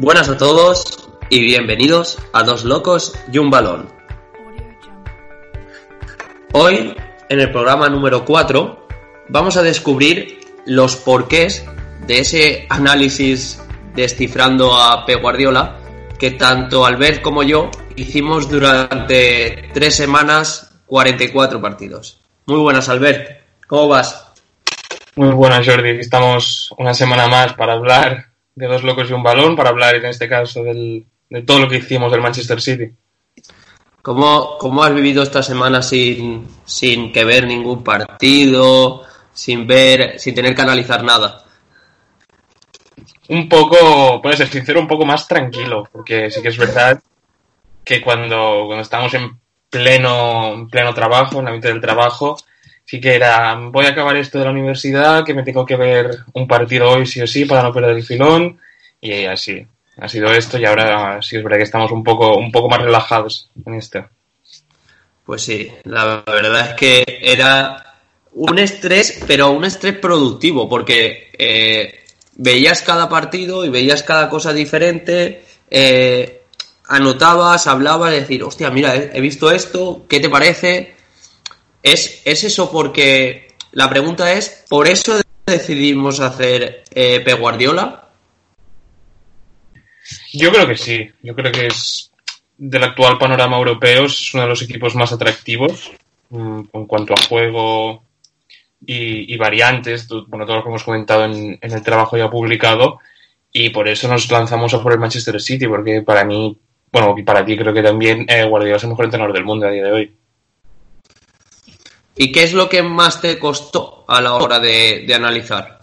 [0.00, 3.88] Buenas a todos y bienvenidos a Dos Locos y un Balón.
[6.52, 6.94] Hoy,
[7.28, 8.86] en el programa número 4,
[9.28, 11.66] vamos a descubrir los porqués
[12.06, 13.60] de ese análisis
[13.96, 15.80] descifrando a Pep Guardiola
[16.16, 22.20] que tanto Albert como yo hicimos durante tres semanas 44 partidos.
[22.46, 23.40] Muy buenas, Albert.
[23.66, 24.28] ¿Cómo vas?
[25.16, 25.98] Muy buenas, Jordi.
[25.98, 28.27] Estamos una semana más para hablar
[28.58, 31.68] de dos locos y un balón para hablar en este caso del, de todo lo
[31.68, 32.90] que hicimos del Manchester City.
[34.02, 40.34] ¿Cómo, cómo has vivido esta semana sin, sin que ver ningún partido, sin ver, sin
[40.34, 41.44] tener que analizar nada?
[43.28, 47.00] Un poco, puede ser sincero, un poco más tranquilo, porque sí que es verdad
[47.84, 49.38] que cuando, cuando estamos en
[49.70, 52.36] pleno, en pleno trabajo, en la mitad del trabajo,
[52.88, 56.20] sí que era, voy a acabar esto de la universidad, que me tengo que ver
[56.32, 58.58] un partido hoy sí o sí para no perder el filón,
[58.98, 59.66] y así,
[59.98, 62.80] ha sido esto, y ahora sí es verdad que estamos un poco, un poco más
[62.80, 64.08] relajados en esto.
[65.22, 67.94] Pues sí, la verdad es que era
[68.32, 72.04] un estrés, pero un estrés productivo, porque eh,
[72.36, 76.40] veías cada partido y veías cada cosa diferente, eh,
[76.86, 80.96] anotabas, hablabas, decir, hostia, mira, he visto esto, ¿qué te parece?
[81.82, 87.34] ¿Es, ¿Es eso porque la pregunta es, ¿por eso decidimos hacer eh, P.
[87.34, 88.08] Guardiola?
[90.32, 91.10] Yo creo que sí.
[91.22, 92.10] Yo creo que es
[92.56, 95.92] del actual panorama europeo es uno de los equipos más atractivos
[96.30, 98.02] mm, en cuanto a juego
[98.84, 102.98] y, y variantes, bueno, todo lo que hemos comentado en, en, el trabajo ya publicado,
[103.52, 106.56] y por eso nos lanzamos a por el Manchester City, porque para mí,
[106.92, 109.66] bueno, y para ti creo que también eh, Guardiola es el mejor entrenador del mundo
[109.66, 110.16] a día de hoy.
[112.18, 115.78] ¿Y qué es lo que más te costó a la hora de, de analizar?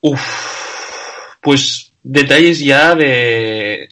[0.00, 0.20] Uf,
[1.40, 3.88] pues detalles ya de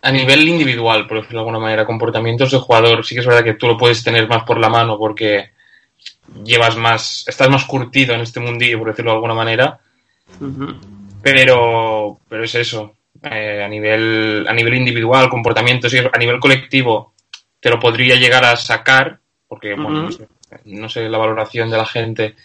[0.00, 3.04] a nivel individual, por decirlo de alguna manera, comportamientos de jugador.
[3.04, 5.50] Sí que es verdad que tú lo puedes tener más por la mano porque
[6.44, 9.80] llevas más, estás más curtido en este mundillo, por decirlo de alguna manera.
[10.40, 10.80] Uh -huh.
[11.22, 12.96] Pero, pero es eso.
[13.22, 17.13] Eh, a nivel, a nivel individual, comportamiento, sí, a nivel colectivo,
[17.64, 19.82] te lo podría llegar a sacar, porque, uh -huh.
[19.82, 20.28] bueno, no sé,
[20.66, 22.36] no sé, la valoración de la gente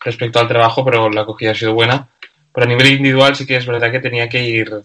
[0.00, 2.08] respecto al trabajo, pero la acogida ha sido buena.
[2.52, 4.82] Pero a nivel individual sí que es verdad que tenía que ir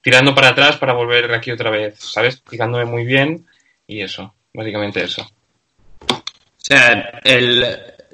[0.00, 2.42] tirando para atrás para volver aquí otra vez, ¿sabes?
[2.48, 3.46] Fijándome muy bien
[3.86, 5.20] y eso, básicamente eso.
[6.08, 6.22] O
[6.56, 7.62] sea, el,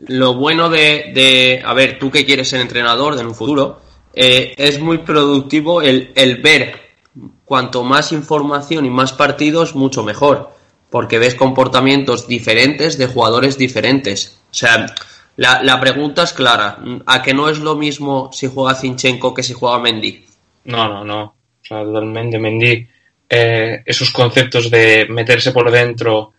[0.08, 3.80] lo bueno de, de, a ver, tú que quieres ser entrenador en un futuro,
[4.12, 6.80] eh, es muy productivo el, el ver
[7.44, 10.58] cuanto más información y más partidos, mucho mejor,
[10.90, 14.38] porque ves comportamientos diferentes de jugadores diferentes.
[14.50, 14.86] O sea,
[15.36, 19.42] la, la pregunta es clara, ¿a que no es lo mismo si juega Zinchenko que
[19.42, 20.24] si juega Mendy?
[20.64, 22.38] No, no, no o sea, totalmente.
[22.38, 22.86] Mendy,
[23.28, 26.32] eh, esos conceptos de meterse por dentro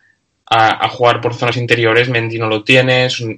[0.45, 3.09] a, jugar por zonas interiores, Mendy no lo tiene.
[3.09, 3.38] Son,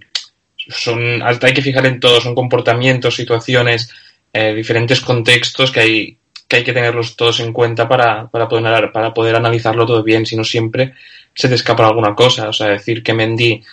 [0.55, 3.91] son, hay que fijar en todo, son comportamientos, situaciones,
[4.31, 6.17] eh, diferentes contextos que hay,
[6.53, 10.23] que hay que tenerlos todos en cuenta para, para, poder, para poder analizarlo todo bien,
[10.23, 10.93] si no siempre
[11.33, 12.47] se te escapa alguna cosa.
[12.47, 13.63] O sea, decir que Mendy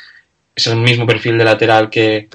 [0.56, 2.30] es el mismo perfil de lateral que,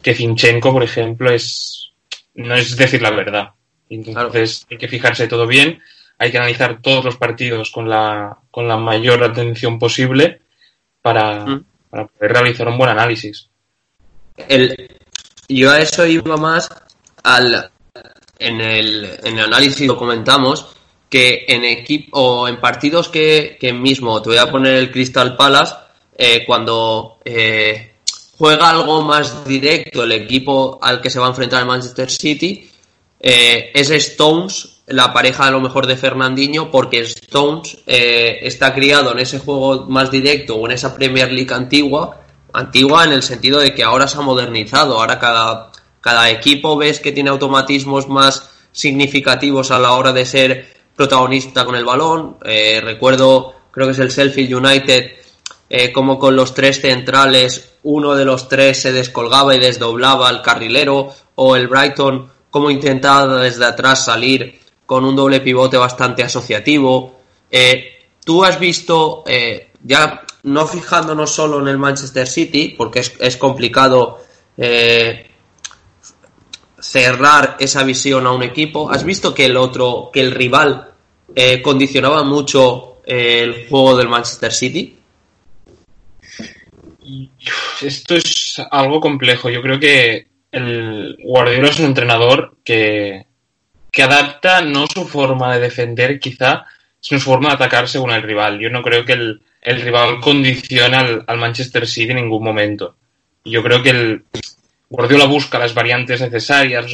[0.00, 1.90] que Zinchenko, por ejemplo, es
[2.34, 3.50] no es decir la verdad.
[3.90, 4.68] Entonces claro.
[4.70, 5.82] hay que fijarse todo bien,
[6.16, 10.40] hay que analizar todos los partidos con la, con la mayor atención posible
[11.02, 11.64] para, mm.
[11.90, 13.50] para poder realizar un buen análisis.
[14.48, 14.96] El,
[15.46, 16.70] yo a eso iba más
[17.22, 17.70] al
[18.46, 20.66] en el, análisis lo comentamos
[21.08, 25.74] que en equipo o en partidos que, mismo te voy a poner el Crystal Palace
[26.16, 27.96] eh, cuando eh,
[28.38, 32.68] juega algo más directo el equipo al que se va a enfrentar el Manchester City
[33.20, 39.20] eh, es Stones, la pareja a lo mejor de Fernandinho, porque Stones está criado en
[39.20, 42.20] ese juego más directo o en esa Premier League antigua,
[42.52, 45.71] antigua en el sentido de que ahora se ha modernizado, ahora cada,
[46.02, 51.74] cada equipo ves que tiene automatismos más significativos a la hora de ser protagonista con
[51.74, 52.36] el balón.
[52.44, 55.12] Eh, recuerdo, creo que es el Sheffield United,
[55.94, 61.14] como con los tres centrales uno de los tres se descolgaba y desdoblaba al carrilero,
[61.36, 67.20] o el Brighton cómo intentaba desde atrás salir con un doble pivote bastante asociativo.
[67.50, 67.92] Eh,
[68.24, 74.20] Tú has visto, eh, ya no fijándonos solo en el Manchester City, porque es, complicado
[74.56, 75.28] eh,
[76.82, 80.90] cerrar esa visión a un equipo, has visto que el otro, que el rival
[81.34, 84.98] eh, condicionaba mucho el juego del Manchester City.
[87.80, 89.48] Esto es algo complejo.
[89.48, 93.26] Yo creo que el Guardiola es un entrenador que,
[93.90, 96.64] que adapta no su forma de defender, quizá,
[97.00, 98.58] sino su forma de atacar según el rival.
[98.58, 102.96] Yo no creo que el, el rival condicione al, al, Manchester City en ningún momento.
[103.44, 104.24] Yo creo que el
[104.92, 106.92] Guardiola busca las variantes necesarias,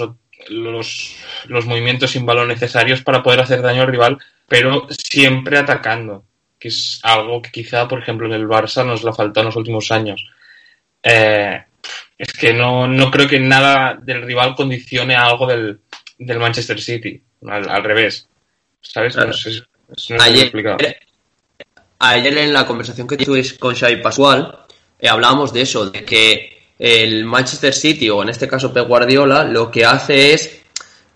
[0.51, 1.17] los,
[1.49, 6.23] los movimientos sin balón necesarios para poder hacer daño al rival, pero siempre atacando,
[6.61, 9.47] que es algo que quizá, por ejemplo, en el Barça nos lo ha faltado en
[9.47, 10.25] los últimos años.
[11.03, 11.61] Eh,
[12.17, 15.81] es que no, no creo que nada del rival condicione a algo del,
[16.19, 18.29] del Manchester City, al, al revés.
[18.81, 19.15] ¿Sabes?
[19.15, 19.31] Claro.
[19.31, 19.61] No sé,
[20.11, 20.53] no ayer,
[21.99, 24.57] ayer, en la conversación que tuve con Xavi Pascual,
[25.01, 29.45] eh, hablábamos de eso, de que el Manchester City, o en este caso Pep Guardiola,
[29.45, 30.61] lo que hace es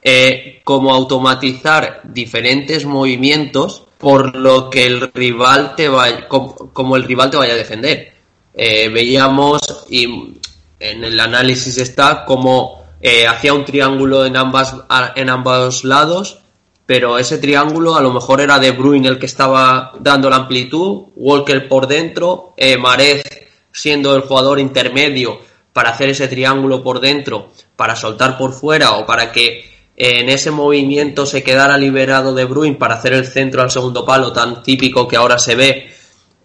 [0.03, 7.31] eh, como automatizar diferentes movimientos por lo que el rival te vaya, como, el rival
[7.31, 8.13] te vaya a defender.
[8.55, 10.35] Eh, veíamos y
[10.81, 14.77] en el análisis está como eh, hacía un triángulo en ambas
[15.15, 16.41] en ambos lados
[16.85, 21.05] pero ese triángulo a lo mejor era De Bruyne el que estaba dando la amplitud,
[21.17, 23.23] Walker por dentro, Marez
[23.71, 25.41] siendo el jugador intermedio
[25.73, 30.29] para hacer ese triángulo por dentro, para soltar por fuera o para que eh, en
[30.29, 34.63] ese movimiento se quedara liberado De Bruyne para hacer el centro al segundo palo tan
[34.63, 35.91] típico que ahora se ve.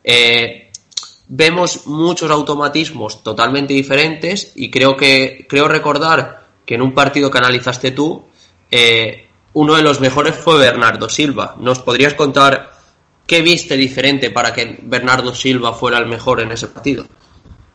[0.04, 0.72] Eh,
[1.28, 7.38] vemos muchos automatismos totalmente diferentes y creo que creo recordar que en un partido que
[7.38, 8.26] analizaste tú
[8.72, 11.56] eh, uno de los mejores fue Bernardo Silva.
[11.60, 12.72] ¿Nos podrías contar
[13.26, 17.06] qué viste diferente para que Bernardo Silva fuera el mejor en ese partido?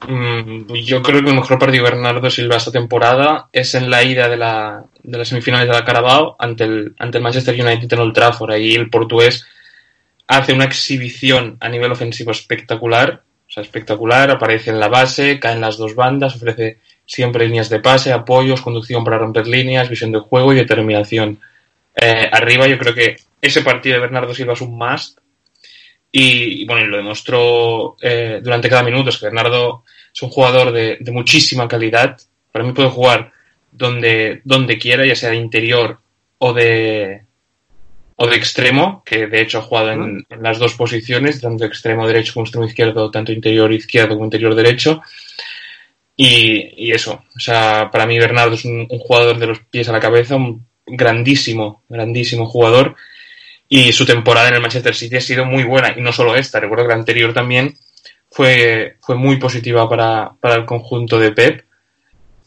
[0.09, 4.03] Mm, yo creo que el mejor partido de Bernardo Silva esta temporada es en la
[4.03, 7.93] ida de, la, de las semifinales de la Carabao ante el, ante el Manchester United
[7.93, 8.53] en Old Trafford.
[8.53, 9.47] Ahí el portugués
[10.27, 15.55] hace una exhibición a nivel ofensivo espectacular, o sea, espectacular, aparece en la base, cae
[15.55, 20.11] en las dos bandas, ofrece siempre líneas de pase, apoyos, conducción para romper líneas, visión
[20.11, 21.39] de juego y determinación.
[21.95, 25.19] Eh, arriba yo creo que ese partido de Bernardo Silva es un must
[26.13, 30.29] y, y bueno, y lo demostró eh, durante cada minuto, es que Bernardo es un
[30.29, 32.21] jugador de, de, muchísima calidad,
[32.53, 33.33] para mí puede jugar
[33.71, 35.99] donde, donde quiera, ya sea de interior
[36.37, 37.23] o de,
[38.17, 42.07] o de extremo, que de hecho ha jugado en, en las dos posiciones, tanto extremo
[42.07, 45.01] derecho como extremo izquierdo, tanto interior izquierdo como interior derecho.
[46.15, 49.89] Y, y, eso, o sea, para mí Bernardo es un, un, jugador de los pies
[49.89, 52.97] a la cabeza, un grandísimo, grandísimo jugador.
[53.75, 55.95] Y su temporada en el Manchester City ha sido muy buena.
[55.97, 57.75] Y no solo esta, recuerdo que la anterior también
[58.31, 61.65] fue, fue muy positiva para, para el conjunto de Pep.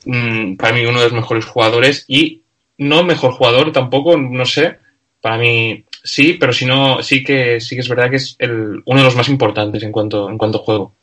[0.05, 2.05] Mm, para mí uno de los mejores jugadores.
[2.07, 2.43] Y
[2.77, 4.77] no mejor jugador tampoco, no sé.
[5.19, 8.83] Para mí sí, pero si no, sí que, sí que es verdad que es el,
[8.85, 10.93] uno de los más importantes en cuanto, en cuanto a juego.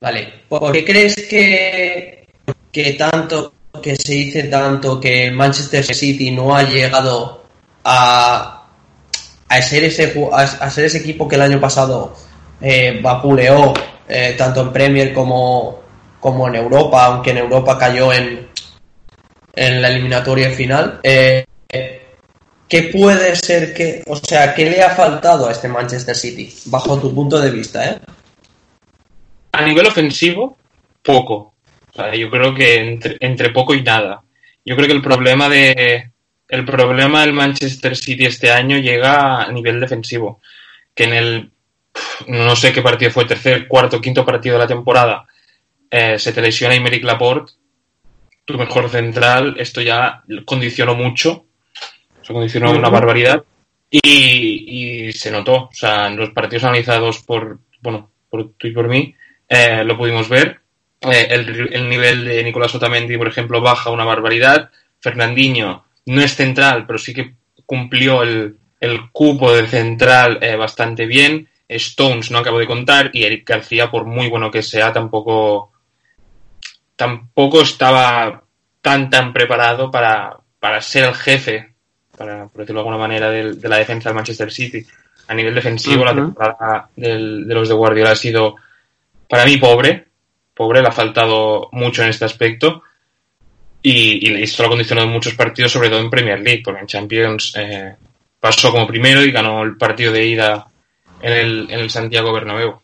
[0.00, 0.32] Vale.
[0.48, 2.26] ¿Por qué crees que,
[2.72, 7.44] que tanto que se dice tanto que el Manchester City no ha llegado
[7.84, 8.59] a,
[9.50, 12.14] a, ser, ese, a, ser ese equipo que el año pasado
[12.60, 13.74] eh, vapuleó
[14.08, 15.80] eh, tanto en Premier como,
[16.20, 18.48] como en Europa, aunque en Europa cayó en,
[19.54, 21.00] en la eliminatoria final.
[21.02, 21.44] Eh,
[22.68, 27.00] ¿Qué puede ser que, o sea, qué le ha faltado a este Manchester City, bajo
[27.00, 27.90] tu punto de vista?
[27.90, 27.98] ¿eh?
[29.50, 30.56] A nivel ofensivo,
[31.02, 31.54] poco.
[31.92, 34.22] O sea, yo creo que entre, entre, poco y nada.
[34.64, 36.12] Yo creo que el problema de
[36.50, 40.40] el problema del Manchester City este año llega a nivel defensivo,
[40.94, 41.50] que en el
[42.26, 45.26] no sé qué partido fue, tercer, cuarto, quinto partido de la temporada,
[45.90, 47.52] eh, se te lesiona Imeric Laporte,
[48.44, 51.46] tu mejor central, esto ya condicionó mucho,
[52.22, 53.44] se condicionó una barbaridad
[53.88, 58.72] y, y, se notó, o sea, en los partidos analizados por, bueno, por tú y
[58.72, 59.14] por mí,
[59.48, 60.60] eh, lo pudimos ver,
[61.00, 64.70] eh, el, el, nivel de Nicolás Otamendi, por ejemplo, baja una barbaridad.
[65.00, 67.34] Fernandinho no es central, pero sí que
[67.66, 71.48] cumplió el, el cupo de central eh, bastante bien.
[71.68, 75.70] Stones no acabo de contar y Eric García, por muy bueno que sea, tampoco,
[76.96, 78.42] tampoco estaba
[78.82, 81.74] tan tan preparado para, para ser el jefe,
[82.18, 84.84] para por decirlo de alguna manera, de, de la defensa del Manchester City.
[85.28, 86.06] A nivel defensivo, uh -huh.
[86.06, 88.56] la temporada del, de los de Guardiola ha sido,
[89.28, 90.08] para mí, pobre,
[90.54, 92.82] pobre, le ha faltado mucho en este aspecto
[93.82, 96.86] y, esto lo ha condicionado en muchos partidos, sobre todo en Premier League, porque en
[96.86, 97.96] Champions eh,
[98.38, 100.66] pasó como primero y ganó el partido de ida
[101.22, 102.80] en el, en el Santiago Bernabéu.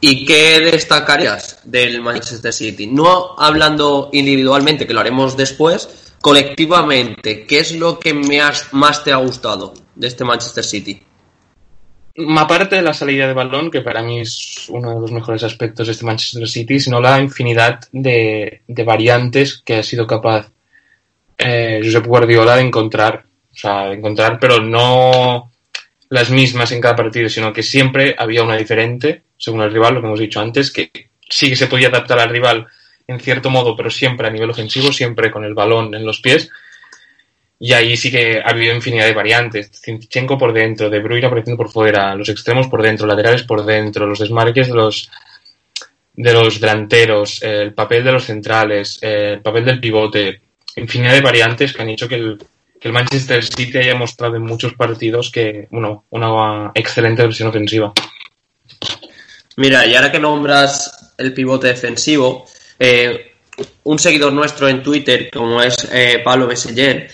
[0.00, 2.86] ¿Y qué destacarías del Manchester City?
[2.86, 9.16] No hablando individualmente, que lo haremos después, colectivamente, ¿qué es lo que más te ha
[9.16, 11.02] gustado de este Manchester City?
[12.36, 15.86] Aparte de la salida de balón, que para mí es uno de los mejores aspectos
[15.86, 20.50] de este Manchester City, sino la infinidad de, de variantes que ha sido capaz
[21.38, 23.24] eh, Josep Guardiola de encontrar.
[23.52, 25.52] O sea, de encontrar, pero no
[26.10, 30.00] las mismas en cada partido, sino que siempre había una diferente, según el rival, lo
[30.00, 30.90] que hemos dicho antes, que
[31.28, 32.66] sí que se podía adaptar al rival
[33.06, 36.50] en cierto modo, pero siempre a nivel ofensivo, siempre con el balón en los pies.
[37.60, 39.70] Y ahí sí que ha habido infinidad de variantes.
[39.84, 44.06] Zinchenko por dentro, De Bruyne apareciendo por fuera, los extremos por dentro, laterales por dentro,
[44.06, 45.10] los desmarques de los,
[46.14, 50.40] de los delanteros, el papel de los centrales, el papel del pivote.
[50.76, 52.38] Infinidad de variantes que han hecho que el,
[52.80, 57.92] que el Manchester City haya mostrado en muchos partidos que, bueno, una excelente versión ofensiva.
[59.56, 62.46] Mira, y ahora que nombras el pivote defensivo,
[62.78, 63.32] eh,
[63.82, 67.10] un seguidor nuestro en Twitter, como es eh, Pablo Besseller,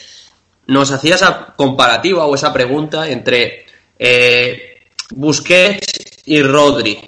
[0.66, 3.66] nos hacía esa comparativa o esa pregunta entre
[3.98, 6.98] eh, Busquets y Rodri.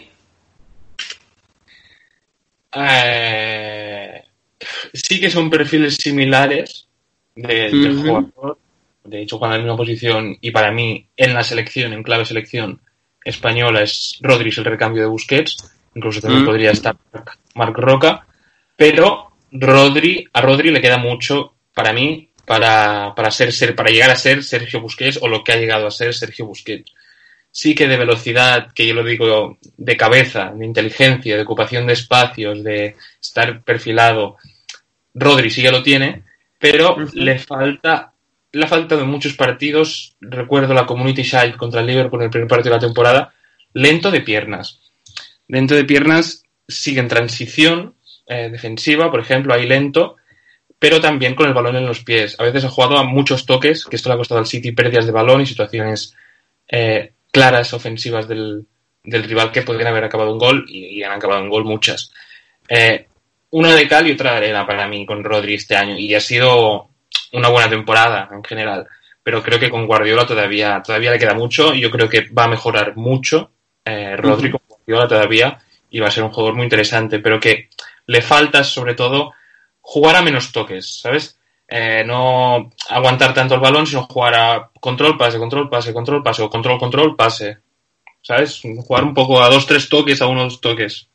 [4.93, 6.87] sí que son perfiles similares
[7.35, 8.59] del jugador.
[9.05, 12.25] De hecho, juegan en la misma posición y para mí en la selección, en clave
[12.25, 12.81] selección
[13.25, 15.73] española, es Rodri es el recambio de Busquets.
[15.95, 16.97] Incluso también podría estar
[17.55, 18.27] Marc Roca.
[18.77, 24.11] Pero Rodri, a Rodri le queda mucho, para mí, para, para, ser, ser, para llegar
[24.11, 26.93] a ser Sergio Busquets o lo que ha llegado a ser Sergio Busquets.
[27.51, 31.95] Sí que de velocidad, que yo lo digo, de cabeza, de inteligencia, de ocupación de
[31.95, 34.37] espacios, de estar perfilado,
[35.15, 36.23] Rodri sí ya lo tiene,
[36.59, 38.13] pero le falta
[38.57, 42.31] le ha faltado en muchos partidos, recuerdo la Community Shield contra el Liverpool en el
[42.31, 43.35] primer partido de la temporada,
[43.75, 44.81] lento de piernas.
[45.47, 47.95] Lento de piernas sigue en transición
[48.27, 50.17] eh, defensiva, por ejemplo, ahí lento,
[50.79, 52.39] pero también con el balón en los pies.
[52.39, 55.07] A veces ha jugado a muchos toques, que esto le ha costado al City pérdidas
[55.07, 56.15] de balón y situaciones
[56.69, 58.67] eh, claras ofensivas del,
[59.03, 62.13] del, rival que podrían haber acabado un gol y, y han acabado un gol muchas.
[62.69, 63.07] Eh,
[63.51, 66.21] una de cal y otra de arena para mí con Rodri este año y ha
[66.21, 66.91] sido
[67.33, 68.87] una buena temporada en general.
[69.23, 72.45] Pero creo que con Guardiola todavía, todavía le queda mucho y yo creo que va
[72.45, 73.53] a mejorar mucho
[73.85, 75.59] eh, Rodri con Guardiola todavía
[75.91, 77.71] y va a ser un jugador muy interesante, pero que
[78.07, 79.33] le falta sobre todo
[79.87, 81.39] jugar a menos toques, ¿sabes?
[81.69, 86.43] Eh, no aguantar tanto el balón, sino jugar a control, pase, control, pase, control, pase,
[86.43, 87.59] o control, control, pase.
[88.21, 88.61] ¿Sabes?
[88.63, 91.07] Jugar un poco a dos, tres toques, a unos toques.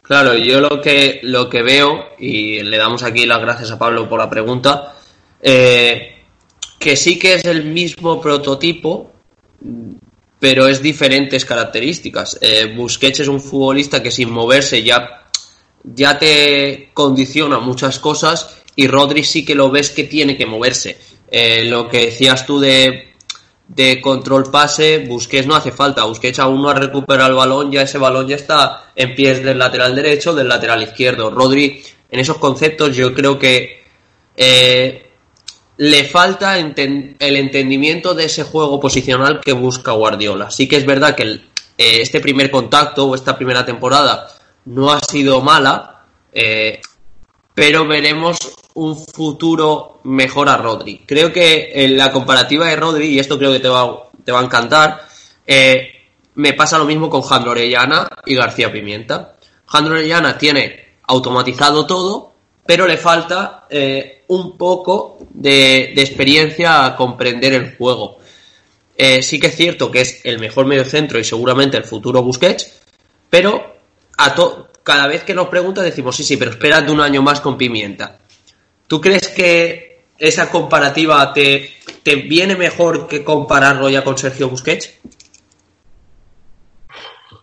[0.00, 4.08] Claro, yo lo que, lo que veo, y le damos aquí las gracias a Pablo
[4.08, 4.94] por la pregunta,
[5.42, 6.24] eh,
[6.78, 9.12] que sí que es el mismo prototipo,
[10.40, 12.38] pero es diferentes características.
[12.40, 15.21] Eh, Busquets es un futbolista que sin moverse ya,
[15.84, 20.98] ya te condiciona muchas cosas y Rodri sí que lo ves que tiene que moverse.
[21.30, 23.12] Eh, lo que decías tú de
[23.74, 26.04] de control pase, Busquets no hace falta.
[26.04, 29.58] Busquets aún no ha recuperado el balón, ya ese balón ya está en pies del
[29.58, 31.30] lateral derecho, del lateral izquierdo.
[31.30, 33.82] Rodri, en esos conceptos, yo creo que
[34.36, 35.10] eh,
[35.78, 40.50] le falta el entendimiento de ese juego posicional que busca Guardiola.
[40.50, 41.40] Sí que es verdad que eh,
[41.76, 44.28] este primer contacto o esta primera temporada
[44.66, 46.80] no ha sido mala, eh,
[47.54, 48.38] pero veremos
[48.74, 51.02] un futuro mejor a Rodri.
[51.06, 54.40] Creo que en la comparativa de Rodri, y esto creo que te va, te va
[54.40, 55.06] a encantar,
[55.46, 55.90] eh,
[56.34, 59.36] me pasa lo mismo con Jandro Orellana y García Pimienta.
[59.66, 62.32] Jandro Orellana tiene automatizado todo,
[62.64, 68.18] pero le falta eh, un poco de, experiencia a comprender el juego.
[69.20, 72.72] Sí que es cierto que es el mejor medio centro y seguramente el futuro Busquets,
[73.28, 73.72] pero
[74.16, 74.34] a
[74.82, 78.18] cada vez que nos pregunta decimos sí, sí, pero espérate un año más con Pimienta.
[78.86, 84.98] ¿Tú crees que esa comparativa te, te viene mejor que compararlo ya con Sergio Busquets?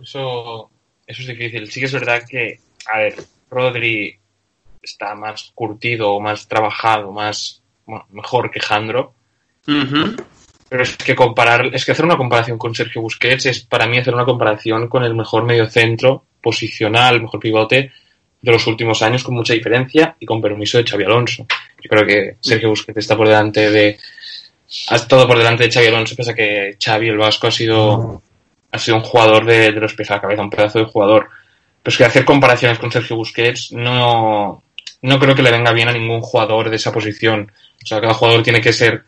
[0.02, 0.70] Eso,
[1.06, 1.70] eso es difícil.
[1.72, 3.16] Sí que es verdad que, a ver,
[3.50, 4.18] Rodri
[4.82, 7.62] está más curtido, más trabajado, más
[8.10, 9.14] mejor que Jandro.
[10.70, 13.98] Pero es que comparar, es que hacer una comparación con Sergio Busquets es para mí
[13.98, 17.92] hacer una comparación con el mejor medio centro posicional, mejor pivote
[18.42, 21.46] de los últimos años con mucha diferencia y con permiso de Xavi Alonso.
[21.82, 23.98] Yo creo que Sergio Busquets está por delante de
[24.90, 28.22] ha estado por delante de Xavi Alonso, pese a que Xavi el Vasco ha sido
[28.72, 31.30] ha sido un jugador de, los pies a la cabeza, un pedazo de jugador.
[31.82, 34.62] Pero es que hacer comparaciones con Sergio Busquets no,
[35.02, 37.52] no creo que le venga bien a ningún jugador de esa posición.
[37.84, 39.04] O sea, cada jugador tiene que ser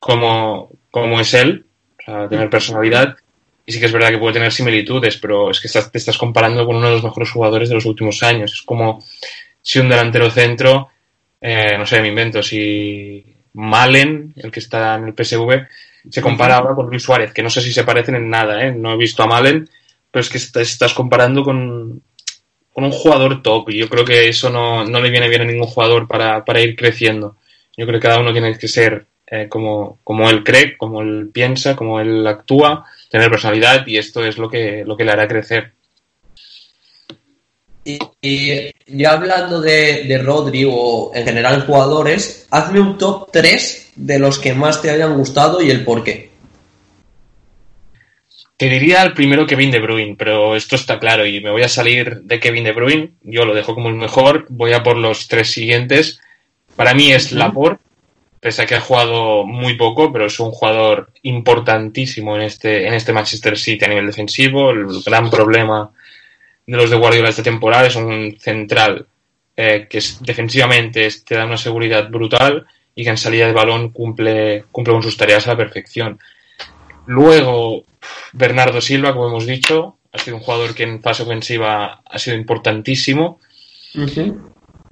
[0.00, 1.66] como, como es él,
[2.00, 3.16] o sea, tener personalidad.
[3.64, 6.18] Y sí que es verdad que puede tener similitudes, pero es que estás, te estás
[6.18, 8.52] comparando con uno de los mejores jugadores de los últimos años.
[8.52, 9.04] Es como
[9.62, 10.88] si un delantero centro,
[11.40, 15.68] eh, no sé, me invento, si Malen, el que está en el PSV,
[16.08, 18.72] se compara ahora con Luis Suárez, que no sé si se parecen en nada, ¿eh?
[18.72, 19.68] No he visto a Malen,
[20.10, 22.02] pero es que estás comparando con,
[22.72, 25.44] con un jugador top y yo creo que eso no, no le viene bien a
[25.44, 27.36] ningún jugador para, para, ir creciendo.
[27.76, 31.30] Yo creo que cada uno tiene que ser eh, como, como él cree, como él
[31.32, 35.28] piensa, como él actúa, tener personalidad y esto es lo que, lo que le hará
[35.28, 35.72] crecer.
[37.84, 43.92] Y, y ya hablando de, de Rodri o en general jugadores, hazme un top 3
[43.96, 46.30] de los que más te hayan gustado y el por qué.
[48.56, 51.68] Te diría el primero Kevin De Bruyne, pero esto está claro y me voy a
[51.68, 53.12] salir de Kevin De Bruyne.
[53.22, 54.44] Yo lo dejo como el mejor.
[54.50, 56.20] Voy a por los tres siguientes.
[56.76, 57.82] Para mí es Laporte,
[58.40, 62.94] pese a que ha jugado muy poco, pero es un jugador importantísimo en este, en
[62.94, 64.70] este Manchester City a nivel defensivo.
[64.70, 65.90] El gran problema
[66.66, 69.06] de los de Guardiola esta temporada es un central
[69.56, 73.90] eh, que es, defensivamente te da una seguridad brutal y que en salida de balón
[73.90, 76.18] cumple, cumple con sus tareas a la perfección.
[77.06, 77.84] Luego,
[78.32, 82.36] Bernardo Silva, como hemos dicho, ha sido un jugador que en fase ofensiva ha sido
[82.36, 83.38] importantísimo.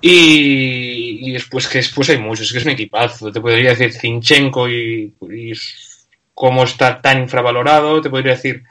[0.01, 3.33] Y, y, después que después hay muchos, es que es un equipazo.
[3.33, 5.53] Te podría decir Zinchenko y, y
[6.35, 8.01] cómo está tan infravalorado.
[8.01, 8.65] Te podría decir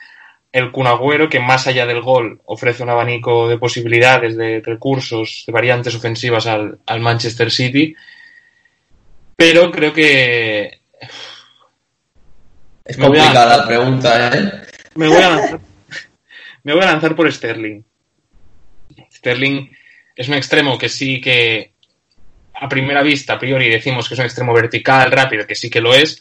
[0.52, 5.54] el Cunagüero, que más allá del gol ofrece un abanico de posibilidades, de recursos, de
[5.54, 7.94] variantes ofensivas al, al Manchester City.
[9.36, 10.80] Pero creo que
[12.86, 14.52] es complicada la pregunta, ¿eh?
[14.96, 15.60] Me voy, a lanzar,
[16.64, 17.84] me voy a lanzar por Sterling.
[19.12, 19.70] Sterling
[20.18, 21.72] es un extremo que sí que
[22.54, 25.80] a primera vista, a priori, decimos que es un extremo vertical, rápido, que sí que
[25.80, 26.20] lo es,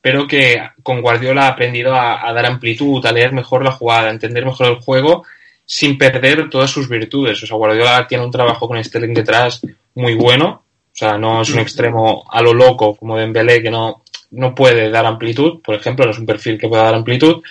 [0.00, 4.08] pero que con Guardiola ha aprendido a, a dar amplitud, a leer mejor la jugada,
[4.08, 5.24] a entender mejor el juego,
[5.64, 7.42] sin perder todas sus virtudes.
[7.42, 9.62] O sea, Guardiola tiene un trabajo con Sterling detrás
[9.94, 10.64] muy bueno.
[10.92, 14.90] O sea, no es un extremo a lo loco como Dembélé que no, no puede
[14.90, 17.42] dar amplitud, por ejemplo, no es un perfil que pueda dar amplitud.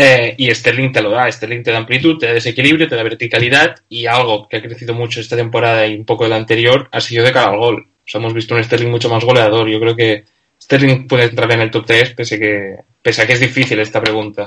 [0.00, 3.02] Eh, y Sterling te lo da, Sterling te da amplitud, te da desequilibrio, te da
[3.02, 6.88] verticalidad y algo que ha crecido mucho esta temporada y un poco de la anterior
[6.92, 7.88] ha sido de cara al gol.
[7.90, 9.68] O sea, hemos visto un Sterling mucho más goleador.
[9.68, 10.24] Yo creo que
[10.62, 14.00] Sterling puede entrar en el top 3 pese, que, pese a que es difícil esta
[14.00, 14.46] pregunta.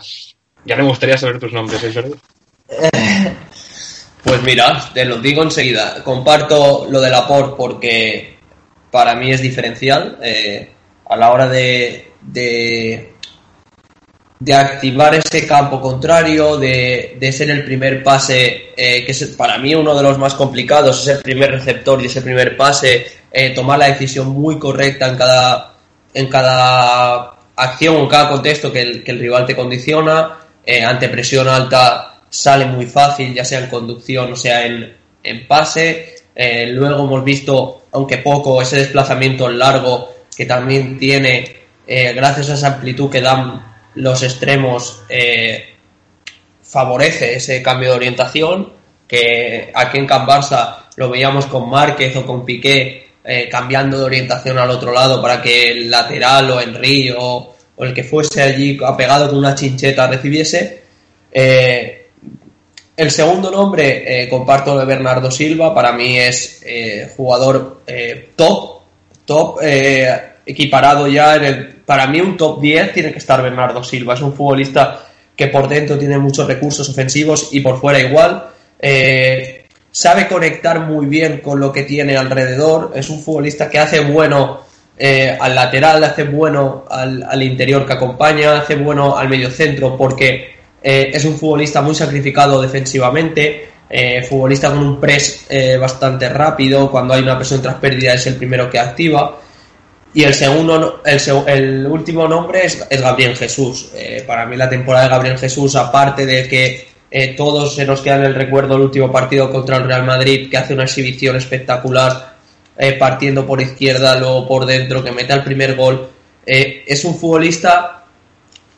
[0.64, 2.16] Ya me gustaría saber tus nombres, ¿eh, Jordi?
[4.24, 6.04] Pues mira, te lo digo enseguida.
[6.04, 8.36] Comparto lo del Laporte porque
[8.92, 10.20] para mí es diferencial.
[10.22, 10.70] Eh,
[11.10, 12.12] a la hora de,
[14.42, 19.60] de, activar ese campo contrario, de, de ser el primer pase, eh, que es para
[19.60, 23.78] mí uno de los más complicados, ese primer receptor y ese primer pase, eh, tomar
[23.78, 25.76] la decisión muy correcta en cada,
[26.14, 31.08] en cada acción en cada contexto que el, que el rival te condiciona, eh, ante
[31.10, 36.16] presión alta sale muy fácil, ya sea en conducción o sea en, en pase.
[36.34, 43.12] Luego hemos visto, aunque poco, ese desplazamiento largo que también tiene, gracias a esa amplitud
[43.12, 45.74] que dan los extremos, eh,
[46.64, 48.74] favorece ese cambio de orientación,
[49.08, 54.06] que aquí en Camp Barça lo veíamos con Márquez o con Piqué, eh, cambiando de
[54.06, 58.42] orientación al otro lado para que el lateral o Henry o, o el que fuese
[58.42, 60.82] allí apegado con una chincheta recibiese.
[61.32, 61.98] Eh,
[62.96, 66.62] el segundo nombre, comparto de Bernardo Silva, para mí es
[67.16, 67.82] jugador
[68.36, 68.82] top,
[69.26, 69.60] top,
[70.46, 71.68] equiparado ya en el.
[71.86, 74.14] Para mí, un top 10 tiene que estar Bernardo Silva.
[74.14, 78.48] Es un futbolista que por dentro tiene muchos recursos ofensivos y por fuera igual.
[79.92, 82.92] sabe conectar muy bien con lo que tiene alrededor.
[82.96, 84.62] Es un futbolista que hace bueno
[85.40, 90.52] al lateral, hace bueno al, interior que acompaña, hace bueno al medio centro porque
[90.84, 96.90] eh, es un futbolista muy sacrificado defensivamente, eh, futbolista con un press eh, bastante rápido,
[96.90, 99.38] cuando hay una presión tras pérdida es el primero que activa.
[100.14, 103.90] Y el segundo, el, el último nombre es, es Gabriel Jesús.
[103.96, 108.02] Eh, para mí la temporada de Gabriel Jesús, aparte de que eh, todos se nos
[108.02, 111.36] queda en el recuerdo el último partido contra el Real Madrid, que hace una exhibición
[111.38, 112.36] espectacular,
[112.78, 116.10] eh, partiendo por izquierda, luego por dentro, que mete el primer gol.
[116.46, 118.06] es un futbolista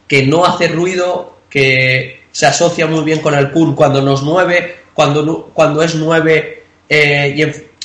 [0.08, 4.22] que no hace ruido, que se asocia muy bien con el pool cuando no es
[4.24, 7.36] 9, cuando, cuando es 9 eh,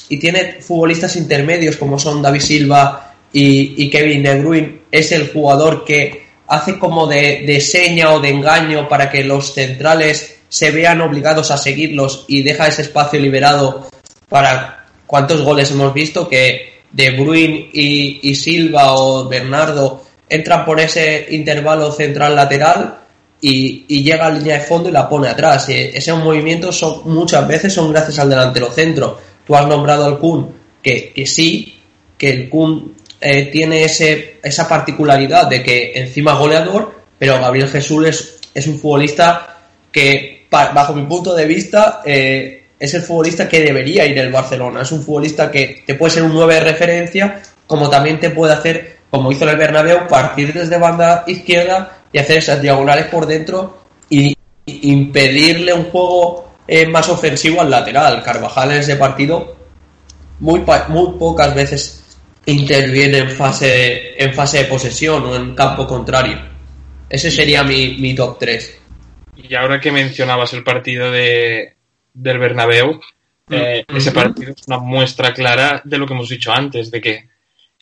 [0.09, 5.31] y, y, tiene futbolistas intermedios como son David Silva y, Kevin De Bruyne, es el
[5.31, 10.71] jugador que hace como de, de, seña o de engaño para que los centrales se
[10.71, 13.88] vean obligados a seguirlos y deja ese espacio liberado
[14.29, 20.81] para cuántos goles hemos visto que De Bruyne y, y Silva o Bernardo entran por
[20.81, 22.99] ese intervalo central lateral
[23.41, 25.69] y, y, llega a línea de fondo y la pone atrás.
[25.69, 29.19] E, ese movimiento son, muchas veces son gracias al delantero centro.
[29.47, 30.51] Tú has nombrado al Kun,
[30.83, 31.79] que, que sí,
[32.17, 38.07] que el Kun eh, tiene ese, esa particularidad de que encima goleador, pero Gabriel Jesús
[38.07, 39.57] es, es un futbolista
[39.90, 44.83] que, bajo mi punto de vista, eh, es el futbolista que debería ir el Barcelona.
[44.83, 48.52] Es un futbolista que te puede ser un 9 de referencia, como también te puede
[48.52, 53.78] hacer, como hizo el Bernabéu, partir desde banda izquierda y hacer esas diagonales por dentro
[54.09, 58.22] y impedirle un juego eh, más ofensivo al lateral.
[58.22, 59.57] Carvajal en ese partido
[60.38, 62.04] muy, muy pocas veces
[62.53, 66.41] interviene en fase, en fase de posesión o en campo contrario.
[67.09, 68.81] Ese sería mi, mi top 3.
[69.37, 71.77] Y ahora que mencionabas el partido de,
[72.13, 73.01] del Bernabéu,
[73.51, 77.29] eh, ese partido es una muestra clara de lo que hemos dicho antes, de que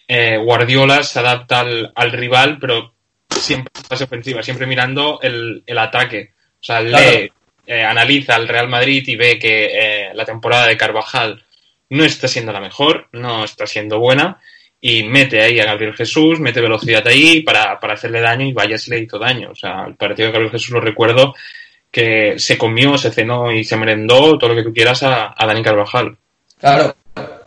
[0.08, 2.94] eh, Guardiola se adapta al, al, rival, pero
[3.30, 6.32] siempre en fase ofensiva, siempre mirando el, el ataque.
[6.60, 7.18] O sea, claro.
[7.18, 7.32] lee,
[7.66, 11.44] eh, analiza al Real Madrid y ve que la temporada de Carvajal
[11.90, 14.40] no está siendo la mejor, no está siendo buena,
[14.80, 18.78] y mete ahí a Gabriel Jesús, mete velocidad ahí para, para hacerle daño y vaya
[18.78, 19.50] si le hizo daño.
[19.50, 21.34] O sea, el partido de Gabriel Jesús lo recuerdo
[21.90, 25.46] que se comió, se cenó y se merendó todo lo que tú quieras a, a
[25.46, 26.16] Dani Carvajal.
[26.58, 26.94] Claro,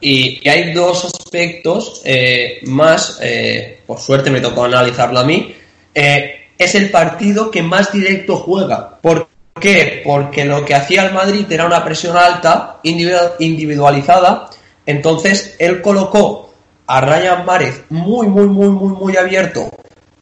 [0.02, 5.56] y, hay dos aspectos eh, más, eh, por suerte me tocó analizarlo a mí,
[5.94, 8.98] eh, es el partido que más directo juega.
[9.02, 9.28] ¿Por
[9.60, 10.02] qué?
[10.04, 14.50] Porque lo que hacía el Madrid era una presión alta, individualizada,
[14.86, 16.49] entonces él colocó
[16.90, 19.70] a Ryan Márez muy, muy, muy, muy, muy abierto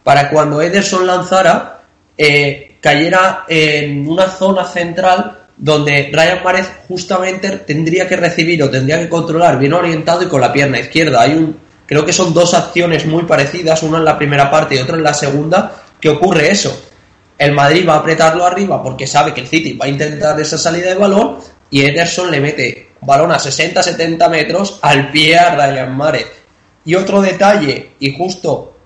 [0.04, 1.80] para cuando Ederson lanzara,
[2.18, 9.00] eh, cayera en una zona central donde Ryan Márez justamente tendría que recibir o tendría
[9.00, 11.22] que controlar bien orientado y con la pierna izquierda.
[11.22, 14.80] Hay un, creo que son dos acciones muy parecidas, una en la primera parte y
[14.80, 16.90] otra en la segunda, que ocurre eso.
[17.38, 20.58] El Madrid va a apretarlo arriba porque sabe que el City va a intentar esa
[20.58, 21.38] salida de balón
[21.70, 26.28] y Ederson le mete balón a 60-70 metros al pie a Ryan Márez.
[26.88, 28.78] Y otro detalle, y justo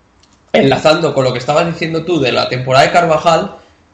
[0.52, 3.52] enlazando con lo que estabas diciendo tú de la temporada de Carvajal,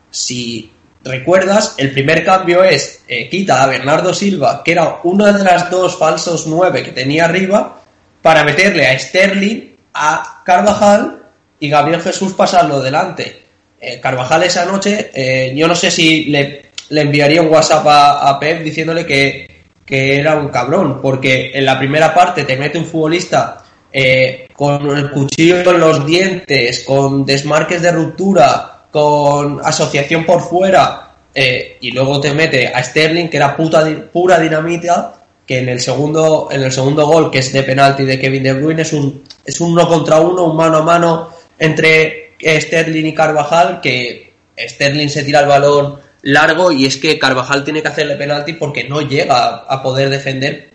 [0.09, 0.71] si
[1.03, 5.69] recuerdas, el primer cambio es eh, quita a Bernardo Silva, que era una de las
[5.69, 7.81] dos falsos nueve que tenía arriba,
[8.21, 11.23] para meterle a Sterling, a Carvajal
[11.59, 13.43] y Gabriel Jesús pasarlo delante.
[13.77, 18.39] Eh, Carvajal esa noche, eh, yo no sé si le, enviaría un WhatsApp a, a
[18.39, 22.85] Pep diciéndole que, que, era un cabrón, porque en la primera parte te mete un
[22.85, 30.41] futbolista eh, con el cuchillo en los dientes, con desmarques de ruptura, con asociación por
[30.41, 35.13] fuera, eh, y luego te mete a Sterling, que era puta, pura dinamita,
[35.45, 38.53] que en el segundo, en el segundo gol, que es de penalti de Kevin De
[38.53, 43.13] Bruyne, es un, es un uno contra uno, un mano a mano entre Sterling y
[43.13, 48.15] Carvajal, que Sterling se tira el balón largo y es que Carvajal tiene que hacerle
[48.15, 50.71] penalti porque no llega a poder defender,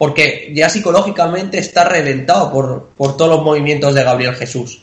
[0.00, 4.82] porque ya psicológicamente está reventado por, por todos los movimientos de Gabriel Jesús.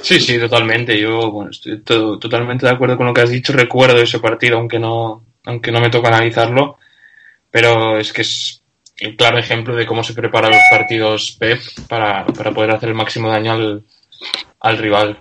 [0.00, 0.98] Sí, sí, totalmente.
[0.98, 3.52] Yo bueno, estoy to totalmente de acuerdo con lo que has dicho.
[3.52, 6.78] Recuerdo ese partido, aunque no, aunque no me toca analizarlo,
[7.50, 8.62] pero es que es
[8.96, 12.94] el claro ejemplo de cómo se preparan los partidos Pep para, para poder hacer el
[12.94, 13.82] máximo daño al,
[14.60, 15.18] al rival.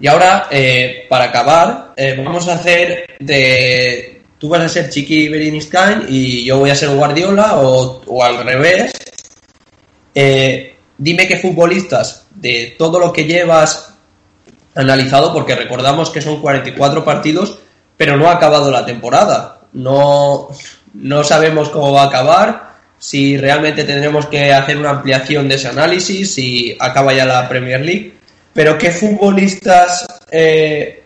[0.00, 4.13] Y ahora, eh, para acabar, eh, vamos a hacer de...
[4.44, 8.44] Tú vas a ser Chiqui Berinstein y yo voy a ser Guardiola o, o al
[8.44, 8.92] revés.
[10.14, 13.94] Eh, dime qué futbolistas de todo lo que llevas
[14.74, 17.58] analizado, porque recordamos que son 44 partidos,
[17.96, 19.60] pero no ha acabado la temporada.
[19.72, 20.48] No,
[20.92, 25.68] no sabemos cómo va a acabar, si realmente tendremos que hacer una ampliación de ese
[25.68, 28.12] análisis, si acaba ya la Premier League.
[28.52, 31.02] Pero ¿qué futbolistas eh,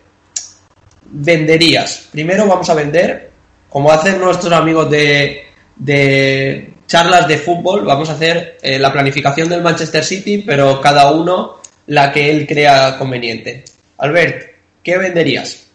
[1.05, 2.09] venderías?
[2.11, 3.27] Primero vamos a vender,
[3.68, 9.48] como hacen nuestros amigos de, de charlas de fútbol, vamos a hacer eh, la planificación
[9.48, 13.64] del Manchester City, pero cada uno la que él crea conveniente.
[13.98, 14.52] Albert,
[14.83, 15.68] ¿qué venderías?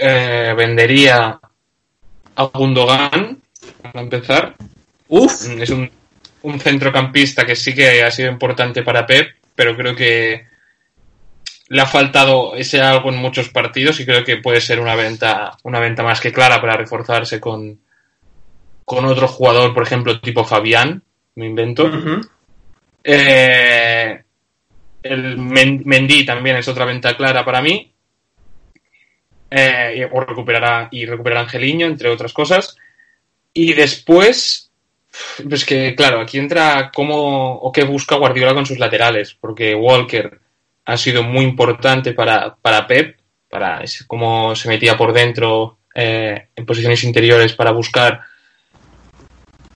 [0.00, 1.40] Eh, vendería
[2.36, 3.40] a Gundogan,
[3.82, 4.54] para empezar.
[5.08, 5.48] Uf.
[5.60, 5.90] Es un,
[6.42, 10.46] un, centrocampista que sí que ha sido importante para Pep, pero creo que
[11.68, 15.56] le ha faltado ese algo en muchos partidos y creo que puede ser una venta,
[15.64, 17.80] una venta más que clara para reforzarse con,
[18.84, 21.02] con otro jugador, por ejemplo, tipo Fabián,
[21.34, 21.84] me invento.
[21.84, 22.28] Uh -huh.
[23.04, 24.22] eh,
[25.02, 27.92] el Mendy también es otra venta clara para mí.
[29.50, 32.76] Eh, o recuperará y recuperará Angeliño, entre otras cosas.
[33.54, 34.70] Y después,
[35.48, 40.38] pues que claro, aquí entra cómo o qué busca Guardiola con sus laterales, porque Walker
[40.88, 43.20] ha sido muy importante para, para Pep,
[43.50, 48.22] para cómo se metía por dentro eh, en posiciones interiores para buscar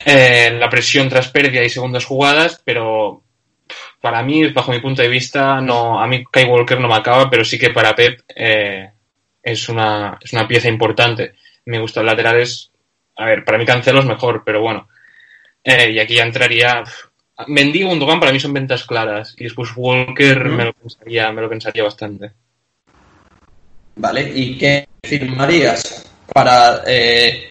[0.07, 3.23] eh, la presión tras pérdida y segundas jugadas, pero
[4.01, 7.29] para mí, bajo mi punto de vista, no, a mí Kai Walker no me acaba,
[7.29, 8.91] pero sí que para Pep eh,
[9.43, 11.35] es, una, es una pieza importante.
[11.67, 12.73] Me gustan laterales.
[13.17, 14.89] A ver, para mí Cancelo es mejor, pero bueno.
[15.63, 16.85] Y aquí ya entraría.
[17.47, 19.35] Mendy y Gundogan para mí son ventas claras.
[19.39, 22.33] Y después Walker me, lo pensaría, me lo pensaría bastante.
[23.97, 27.51] Vale, ¿y qué firmarías para eh,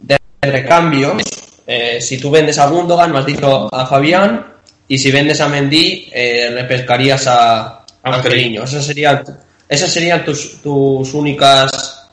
[0.00, 1.22] de recambios
[1.70, 4.54] eh, si tú vendes a Gundogan, me has dicho a Fabián,
[4.88, 8.64] y si vendes a Mendy, eh, repescarías a Angeliño.
[8.64, 9.22] Esas serían,
[9.68, 12.08] esas serían tus, tus únicas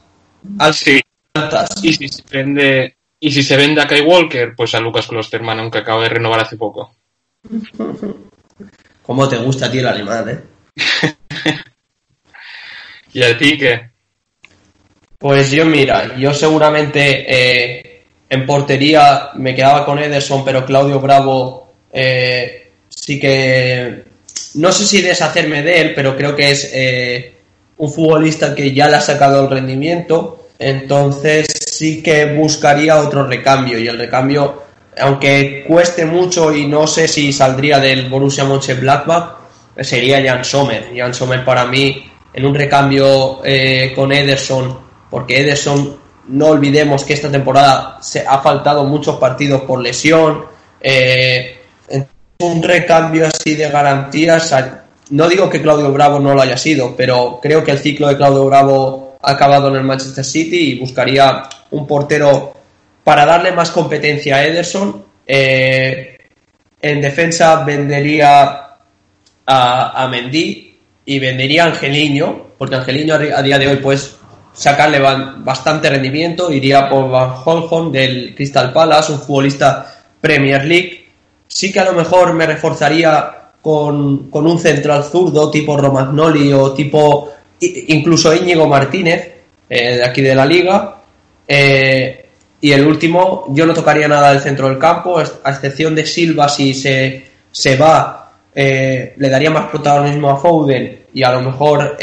[0.60, 1.70] altas.
[1.82, 5.60] Y si se vende, y si se vende a Kai Walker, pues a Lucas Klosterman,
[5.60, 6.96] aunque acaba de renovar hace poco.
[9.04, 10.40] ¿Cómo te gusta a ti el alemán, eh?
[13.14, 13.90] ¿Y a ti qué?
[15.18, 21.72] Pues yo, mira, yo seguramente eh, en portería me quedaba con Ederson, pero Claudio Bravo
[21.94, 24.04] eh, sí que.
[24.56, 27.36] No sé si deshacerme de él, pero creo que es eh,
[27.78, 30.50] un futbolista que ya le ha sacado el rendimiento.
[30.60, 33.78] Entonces sí que buscaría otro recambio.
[33.78, 34.64] Y el recambio,
[35.00, 39.38] aunque cueste mucho y no sé si saldría del Borussia Mönchengladbach,
[39.82, 40.92] sería Jan Sommer.
[40.96, 44.78] Jan Sommer para mí en un recambio eh, con Ederson,
[45.10, 50.46] porque Ederson no olvidemos que esta temporada se ha faltado muchos partidos por lesión.
[50.80, 51.58] Eh,
[52.40, 54.54] un recambio así de garantías.
[55.10, 58.18] No digo que Claudio Bravo no lo haya sido, pero creo que el ciclo de
[58.18, 62.54] Claudio Bravo acabado en el Manchester City y buscaría un portero
[63.04, 65.04] para darle más competencia a Ederson.
[65.26, 66.18] Eh,
[66.82, 68.62] en defensa vendería
[69.48, 74.18] a, Mendy y vendería a Angeliño, porque Angeliño a día de hoy pues
[74.54, 76.52] sacarle bastante rendimiento.
[76.52, 81.10] Iría por Van Holholm del Crystal Palace, un futbolista Premier League.
[81.48, 87.32] Sí que a lo mejor me reforzaría con, un central zurdo tipo Romagnoli o tipo
[87.60, 89.36] incluso Íñigo Martínez
[89.70, 90.98] eh, de aquí de la liga.
[91.48, 92.26] Eh,
[92.62, 96.50] y el último, yo no tocaría nada del centro del campo, a excepción de Silva
[96.50, 101.98] si se, se va, eh, le daría más protagonismo a Foden y a lo mejor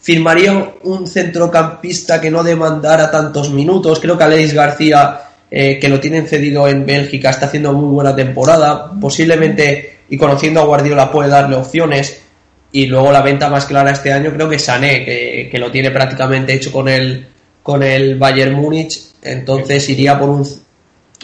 [0.00, 3.98] firmaría un centrocampista que no demandara tantos minutos.
[3.98, 8.90] Creo que Aleix García, que lo tienen cedido en Bélgica, está haciendo muy buena temporada.
[9.00, 12.25] Posiblemente, y conociendo a Guardiola, puede darle opciones.
[12.72, 16.52] Y luego la venta más clara este año creo que Sané, que, lo tiene prácticamente
[16.52, 17.26] hecho con el,
[17.62, 19.00] con el Bayern Múnich.
[19.22, 20.46] Entonces iría por un...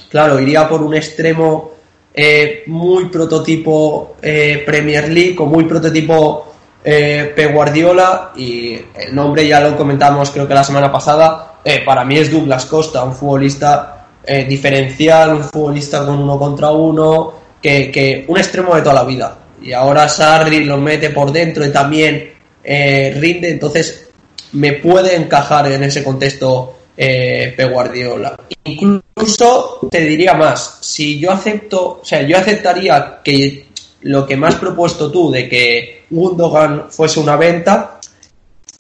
[0.08, 1.72] Claro, iría por un extremo
[2.14, 6.52] eh, muy prototipo eh, Premier League o muy prototipo
[6.84, 7.46] eh, P.
[7.46, 12.18] Guardiola y el nombre ya lo comentamos creo que la semana pasada, eh, para mí
[12.18, 18.36] es Douglas Costa, un futbolista eh, diferencial, un futbolista con uno contra uno, que, un
[18.36, 19.38] extremo de toda la vida.
[19.62, 22.32] Y ahora Sarri lo mete por dentro y también
[22.64, 24.08] eh, rinde, entonces
[24.52, 27.64] me puede encajar en ese contexto eh, P.
[27.64, 28.38] Guardiola.
[28.64, 33.66] Incluso te diría más, si yo acepto, o sea, yo aceptaría que
[34.02, 38.00] lo que me has propuesto tú de que Gundogan fuese una venta,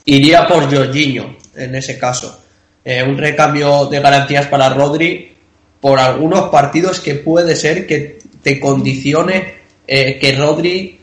[0.04, 2.40] iría por Jorginho en ese caso.
[2.84, 5.32] Eh, un recambio de garantías para Rodri
[5.80, 11.00] por algunos partidos que puede ser que te condicione eh, que Rodri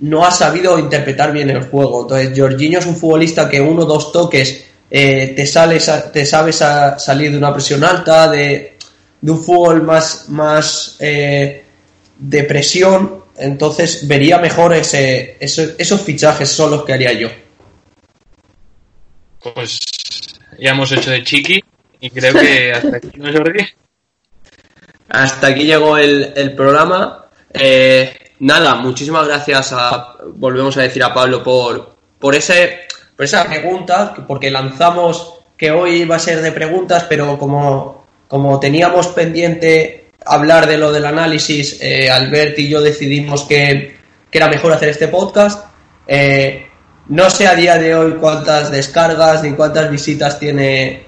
[0.00, 2.02] no ha sabido interpretar bien el juego.
[2.02, 5.78] Entonces, Jorginho es un futbolista que uno o dos toques eh, te, sale,
[6.12, 8.76] te sabes salir de una presión alta, de,
[9.20, 16.84] de un fútbol más, más de presión entonces vería mejor ese, esos fichajes son los
[16.84, 17.28] que haría yo.
[19.54, 19.78] Pues
[20.58, 21.62] ya hemos hecho de chiqui
[22.00, 23.66] y creo que hasta aquí, ¿no, Jordi?
[25.08, 27.23] Hasta aquí llegó el, programa.
[27.54, 32.80] Eh, nada, muchísimas gracias a, volvemos a decir a Pablo por, por, ese,
[33.16, 38.58] por esa pregunta, porque lanzamos que hoy iba a ser de preguntas, pero como, como
[38.58, 43.94] teníamos pendiente hablar de lo del análisis, eh, Albert y yo decidimos que,
[44.32, 45.64] era mejor hacer este podcast.
[46.08, 46.66] Eh,
[47.06, 51.06] no sé a día de hoy cuántas descargas ni cuántas visitas tiene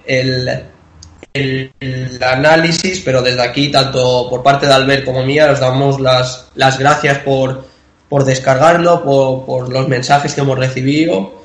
[1.37, 6.01] el, el, análisis, pero desde aquí, tanto por parte de Albert como mía, os damos
[6.01, 7.67] las, las gracias por,
[8.09, 11.45] por descargarlo, por, por los mensajes que hemos recibido.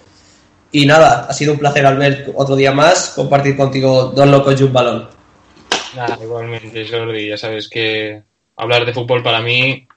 [0.71, 4.63] Y nada, ha sido un placer, Albert, otro día más, compartir contigo dos locos y
[4.63, 5.09] un balón.
[5.95, 8.23] Nada, igualmente, Jordi, ya sabes que
[8.55, 9.87] hablar de fútbol para mí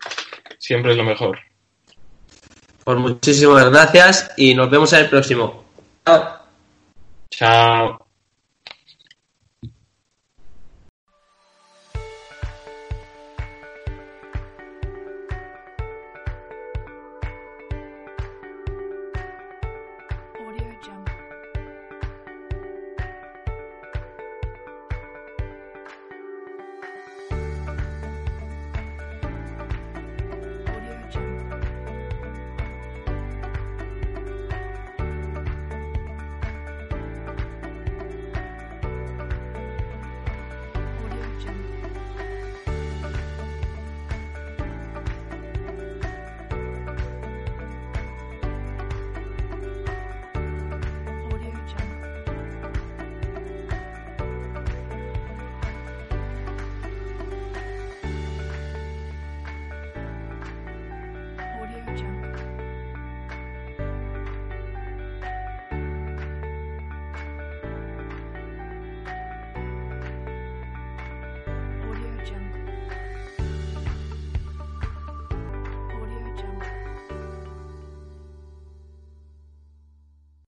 [0.58, 1.38] siempre es lo mejor.
[2.84, 5.64] Pues muchísimas gracias y nos vemos en el próximo.
[6.04, 6.38] Chao.
[7.30, 8.03] Chao.